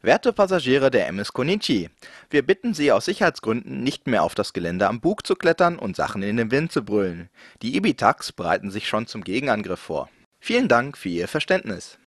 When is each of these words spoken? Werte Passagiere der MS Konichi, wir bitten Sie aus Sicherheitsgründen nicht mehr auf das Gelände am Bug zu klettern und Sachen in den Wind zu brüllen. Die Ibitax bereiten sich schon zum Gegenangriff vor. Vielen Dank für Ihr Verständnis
Werte 0.00 0.32
Passagiere 0.32 0.92
der 0.92 1.08
MS 1.08 1.32
Konichi, 1.32 1.90
wir 2.30 2.46
bitten 2.46 2.72
Sie 2.72 2.92
aus 2.92 3.06
Sicherheitsgründen 3.06 3.82
nicht 3.82 4.06
mehr 4.06 4.22
auf 4.22 4.36
das 4.36 4.52
Gelände 4.52 4.86
am 4.86 5.00
Bug 5.00 5.26
zu 5.26 5.34
klettern 5.34 5.76
und 5.76 5.96
Sachen 5.96 6.22
in 6.22 6.36
den 6.36 6.52
Wind 6.52 6.70
zu 6.70 6.84
brüllen. 6.84 7.30
Die 7.62 7.76
Ibitax 7.76 8.30
bereiten 8.30 8.70
sich 8.70 8.86
schon 8.86 9.08
zum 9.08 9.24
Gegenangriff 9.24 9.80
vor. 9.80 10.08
Vielen 10.38 10.68
Dank 10.68 10.96
für 10.96 11.08
Ihr 11.08 11.26
Verständnis 11.26 11.98